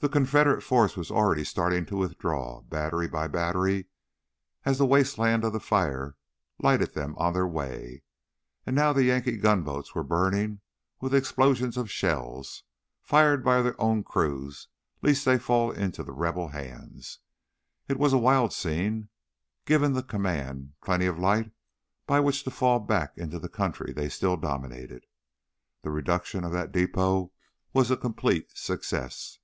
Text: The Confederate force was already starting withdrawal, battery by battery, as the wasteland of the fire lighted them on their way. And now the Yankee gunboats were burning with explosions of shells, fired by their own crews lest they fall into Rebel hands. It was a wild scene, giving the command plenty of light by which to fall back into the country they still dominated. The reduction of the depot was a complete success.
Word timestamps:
The 0.00 0.08
Confederate 0.08 0.62
force 0.62 0.96
was 0.96 1.10
already 1.10 1.42
starting 1.42 1.84
withdrawal, 1.86 2.62
battery 2.68 3.08
by 3.08 3.26
battery, 3.26 3.86
as 4.64 4.78
the 4.78 4.86
wasteland 4.86 5.42
of 5.42 5.52
the 5.52 5.58
fire 5.58 6.14
lighted 6.60 6.94
them 6.94 7.16
on 7.18 7.32
their 7.32 7.48
way. 7.48 8.04
And 8.64 8.76
now 8.76 8.92
the 8.92 9.02
Yankee 9.02 9.36
gunboats 9.38 9.96
were 9.96 10.04
burning 10.04 10.60
with 11.00 11.16
explosions 11.16 11.76
of 11.76 11.90
shells, 11.90 12.62
fired 13.02 13.42
by 13.42 13.60
their 13.60 13.74
own 13.80 14.04
crews 14.04 14.68
lest 15.02 15.24
they 15.24 15.36
fall 15.36 15.72
into 15.72 16.04
Rebel 16.04 16.46
hands. 16.50 17.18
It 17.88 17.98
was 17.98 18.12
a 18.12 18.18
wild 18.18 18.52
scene, 18.52 19.08
giving 19.66 19.94
the 19.94 20.04
command 20.04 20.74
plenty 20.80 21.06
of 21.06 21.18
light 21.18 21.50
by 22.06 22.20
which 22.20 22.44
to 22.44 22.52
fall 22.52 22.78
back 22.78 23.14
into 23.18 23.40
the 23.40 23.48
country 23.48 23.92
they 23.92 24.08
still 24.08 24.36
dominated. 24.36 25.06
The 25.82 25.90
reduction 25.90 26.44
of 26.44 26.52
the 26.52 26.66
depot 26.68 27.32
was 27.72 27.90
a 27.90 27.96
complete 27.96 28.56
success. 28.56 29.40